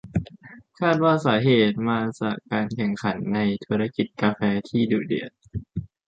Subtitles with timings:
[0.79, 5.31] คาดว่าสาเหตุมาจากการแข่งขันในธุรกิจกาแฟที่ดุเดือด